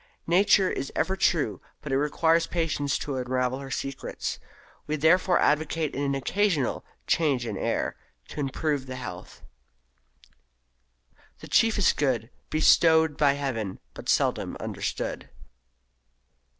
[0.25, 4.39] Nature is ever true, but it requires patience to unravel her secrets.
[4.87, 7.95] We therefore advocate an occasional "change of air"
[8.29, 9.43] to improve the health
[11.41, 15.29] "The chiefest good, Bestow'd by Heaven, but seldom understood."